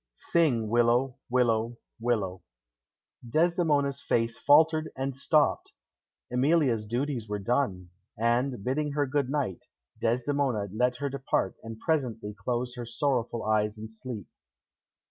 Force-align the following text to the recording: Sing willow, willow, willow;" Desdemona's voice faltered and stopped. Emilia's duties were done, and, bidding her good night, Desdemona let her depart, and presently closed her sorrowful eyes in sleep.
Sing 0.15 0.67
willow, 0.67 1.17
willow, 1.29 1.77
willow;" 1.99 2.41
Desdemona's 3.23 4.01
voice 4.01 4.35
faltered 4.35 4.89
and 4.95 5.15
stopped. 5.15 5.73
Emilia's 6.31 6.87
duties 6.87 7.29
were 7.29 7.37
done, 7.37 7.91
and, 8.17 8.63
bidding 8.63 8.93
her 8.93 9.05
good 9.05 9.29
night, 9.29 9.65
Desdemona 9.99 10.69
let 10.73 10.95
her 10.95 11.09
depart, 11.09 11.55
and 11.61 11.79
presently 11.79 12.33
closed 12.33 12.75
her 12.77 12.85
sorrowful 12.87 13.43
eyes 13.45 13.77
in 13.77 13.89
sleep. 13.89 14.25